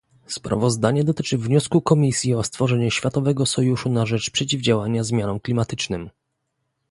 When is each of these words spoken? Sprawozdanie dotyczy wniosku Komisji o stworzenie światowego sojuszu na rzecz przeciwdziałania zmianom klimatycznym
Sprawozdanie 0.27 1.03
dotyczy 1.03 1.37
wniosku 1.37 1.81
Komisji 1.81 2.33
o 2.33 2.43
stworzenie 2.43 2.91
światowego 2.91 3.45
sojuszu 3.45 3.89
na 3.89 4.05
rzecz 4.05 4.29
przeciwdziałania 4.29 5.03
zmianom 5.03 5.39
klimatycznym 5.39 6.09